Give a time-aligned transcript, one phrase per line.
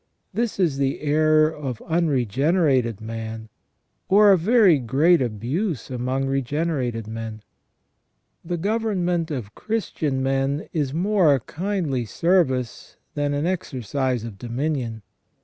[0.33, 3.49] This is the error of unregenerated man,
[4.09, 7.43] or a very great abuse among regenerated men.
[8.43, 15.03] The government of Christian men is more a kindly service than an exercise of dominion.